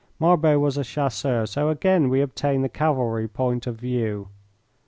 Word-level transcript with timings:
Marbot 0.19 0.59
was 0.59 0.77
a 0.77 0.83
Chasseur, 0.83 1.45
so 1.45 1.69
again 1.69 2.09
we 2.09 2.21
obtain 2.21 2.63
the 2.63 2.69
Cavalry 2.69 3.27
point 3.27 3.67
of 3.67 3.75
view. 3.75 4.29